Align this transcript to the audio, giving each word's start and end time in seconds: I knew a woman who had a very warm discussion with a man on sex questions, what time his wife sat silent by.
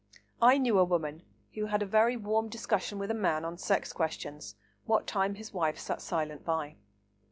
I 0.41 0.57
knew 0.57 0.79
a 0.79 0.83
woman 0.83 1.21
who 1.53 1.67
had 1.67 1.83
a 1.83 1.85
very 1.85 2.17
warm 2.17 2.49
discussion 2.49 2.97
with 2.97 3.11
a 3.11 3.13
man 3.13 3.45
on 3.45 3.59
sex 3.59 3.93
questions, 3.93 4.55
what 4.85 5.05
time 5.05 5.35
his 5.35 5.53
wife 5.53 5.77
sat 5.77 6.01
silent 6.01 6.43
by. 6.43 6.77